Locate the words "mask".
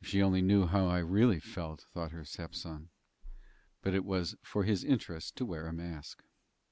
5.72-6.24